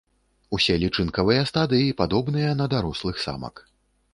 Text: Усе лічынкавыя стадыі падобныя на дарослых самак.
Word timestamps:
Усе 0.57 0.77
лічынкавыя 0.83 1.43
стадыі 1.51 1.91
падобныя 2.01 2.57
на 2.63 2.71
дарослых 2.73 3.15
самак. 3.27 3.65